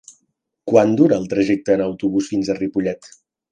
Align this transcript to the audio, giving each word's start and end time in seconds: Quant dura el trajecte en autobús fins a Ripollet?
Quant 0.71 0.95
dura 1.01 1.19
el 1.21 1.27
trajecte 1.35 1.77
en 1.79 1.85
autobús 1.89 2.33
fins 2.35 2.53
a 2.53 2.59
Ripollet? 2.63 3.15